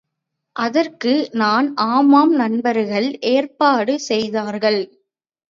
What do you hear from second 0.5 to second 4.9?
அதற்கு நான் ஆமாம் நண்பர்கள் ஏற்பாடு செய்தார்கள்.